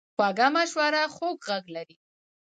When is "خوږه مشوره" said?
0.15-1.03